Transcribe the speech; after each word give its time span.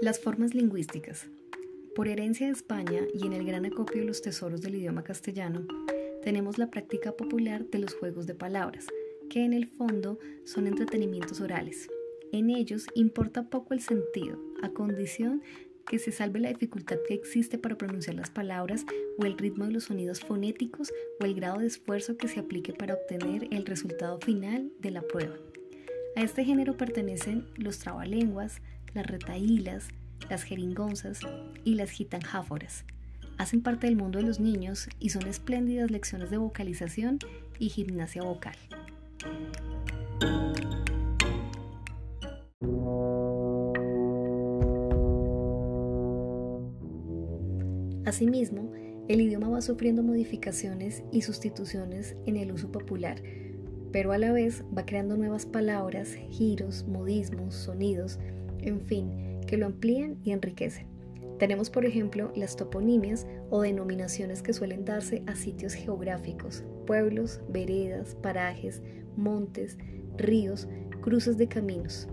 Las 0.00 0.20
formas 0.20 0.54
lingüísticas. 0.54 1.26
Por 1.96 2.06
herencia 2.06 2.46
de 2.46 2.52
España 2.52 3.00
y 3.12 3.26
en 3.26 3.32
el 3.32 3.44
gran 3.44 3.66
acopio 3.66 4.00
de 4.00 4.06
los 4.06 4.22
tesoros 4.22 4.60
del 4.60 4.76
idioma 4.76 5.02
castellano, 5.02 5.66
tenemos 6.22 6.56
la 6.56 6.70
práctica 6.70 7.10
popular 7.16 7.66
de 7.66 7.80
los 7.80 7.94
juegos 7.94 8.28
de 8.28 8.36
palabras, 8.36 8.86
que 9.28 9.44
en 9.44 9.52
el 9.52 9.66
fondo 9.66 10.20
son 10.44 10.68
entretenimientos 10.68 11.40
orales. 11.40 11.88
En 12.30 12.48
ellos 12.48 12.86
importa 12.94 13.50
poco 13.50 13.74
el 13.74 13.80
sentido, 13.80 14.40
a 14.62 14.68
condición 14.68 15.42
que 15.88 15.98
se 15.98 16.12
salve 16.12 16.38
la 16.38 16.50
dificultad 16.50 16.98
que 17.08 17.14
existe 17.14 17.58
para 17.58 17.76
pronunciar 17.76 18.14
las 18.14 18.30
palabras 18.30 18.86
o 19.18 19.24
el 19.24 19.36
ritmo 19.36 19.64
de 19.64 19.72
los 19.72 19.84
sonidos 19.84 20.20
fonéticos 20.20 20.92
o 21.20 21.24
el 21.24 21.34
grado 21.34 21.58
de 21.58 21.66
esfuerzo 21.66 22.16
que 22.16 22.28
se 22.28 22.38
aplique 22.38 22.72
para 22.72 22.94
obtener 22.94 23.48
el 23.50 23.66
resultado 23.66 24.20
final 24.20 24.70
de 24.78 24.92
la 24.92 25.02
prueba. 25.02 25.34
A 26.14 26.22
este 26.22 26.44
género 26.44 26.76
pertenecen 26.76 27.46
los 27.56 27.78
trabalenguas, 27.78 28.60
las 28.94 29.06
retaílas, 29.06 29.88
las 30.28 30.42
jeringonzas 30.42 31.20
y 31.64 31.74
las 31.74 31.90
gitanjáforas. 31.90 32.84
Hacen 33.38 33.62
parte 33.62 33.86
del 33.86 33.96
mundo 33.96 34.18
de 34.18 34.24
los 34.24 34.40
niños 34.40 34.88
y 34.98 35.10
son 35.10 35.26
espléndidas 35.26 35.90
lecciones 35.90 36.30
de 36.30 36.38
vocalización 36.38 37.18
y 37.58 37.68
gimnasia 37.68 38.22
vocal. 38.22 38.56
Asimismo, 48.04 48.72
el 49.06 49.20
idioma 49.20 49.48
va 49.48 49.60
sufriendo 49.60 50.02
modificaciones 50.02 51.02
y 51.12 51.22
sustituciones 51.22 52.16
en 52.26 52.36
el 52.36 52.52
uso 52.52 52.72
popular, 52.72 53.22
pero 53.92 54.12
a 54.12 54.18
la 54.18 54.32
vez 54.32 54.64
va 54.76 54.84
creando 54.84 55.16
nuevas 55.16 55.46
palabras, 55.46 56.14
giros, 56.30 56.86
modismos, 56.88 57.54
sonidos, 57.54 58.18
en 58.68 58.80
fin, 58.80 59.40
que 59.46 59.56
lo 59.56 59.66
amplían 59.66 60.18
y 60.22 60.32
enriquecen. 60.32 60.86
Tenemos, 61.38 61.70
por 61.70 61.86
ejemplo, 61.86 62.32
las 62.34 62.56
toponimias 62.56 63.26
o 63.50 63.62
denominaciones 63.62 64.42
que 64.42 64.52
suelen 64.52 64.84
darse 64.84 65.22
a 65.26 65.36
sitios 65.36 65.74
geográficos, 65.74 66.64
pueblos, 66.86 67.40
veredas, 67.48 68.16
parajes, 68.16 68.82
montes, 69.16 69.78
ríos, 70.16 70.68
cruces 71.00 71.38
de 71.38 71.48
caminos. 71.48 72.08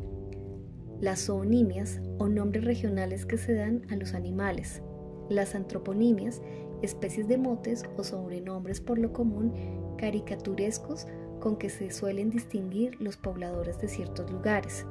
Las 1.02 1.26
zoonimias 1.26 2.02
o 2.20 2.28
nombres 2.28 2.64
regionales 2.64 3.26
que 3.26 3.38
se 3.38 3.54
dan 3.54 3.82
a 3.90 3.96
los 3.96 4.14
animales. 4.14 4.82
Las 5.30 5.56
antroponimias, 5.56 6.42
especies 6.84 7.28
de 7.28 7.38
motes 7.38 7.84
o 7.98 8.04
sobrenombres 8.04 8.80
por 8.80 9.00
lo 9.00 9.12
común 9.12 9.54
caricaturescos 9.98 11.08
con 11.40 11.58
que 11.58 11.70
se 11.70 11.90
suelen 11.90 12.30
distinguir 12.30 13.02
los 13.02 13.18
pobladores 13.18 13.80
de 13.80 13.88
ciertos 13.88 14.32
lugares 14.32 14.86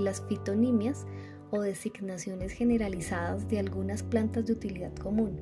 las 0.00 0.22
fitonimias 0.28 1.06
o 1.50 1.60
designaciones 1.60 2.52
generalizadas 2.52 3.48
de 3.48 3.58
algunas 3.58 4.02
plantas 4.02 4.46
de 4.46 4.52
utilidad 4.52 4.94
común. 4.96 5.40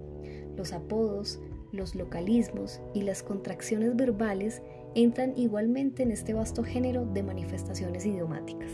Los 0.57 0.73
apodos, 0.73 1.41
los 1.73 1.95
localismos 1.95 2.81
y 2.95 3.03
las 3.03 3.23
contracciones 3.23 3.95
verbales 3.97 4.63
entran 4.95 5.37
igualmente 5.37 6.03
en 6.03 6.11
este 6.11 6.35
vasto 6.35 6.65
género 6.65 7.05
de 7.07 7.23
manifestaciones 7.23 8.07
idiomáticas. 8.07 8.71